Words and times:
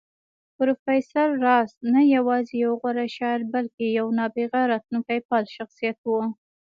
پروفېسر 0.57 1.27
راز 1.45 1.69
نه 1.93 2.01
يوازې 2.15 2.55
يو 2.65 2.71
غوره 2.81 3.07
شاعر 3.15 3.41
بلکې 3.53 3.85
يو 3.97 4.05
نابغه 4.17 4.61
راتلونکی 4.71 5.19
پال 5.27 5.45
شخصيت 5.55 5.97
و 6.07 6.11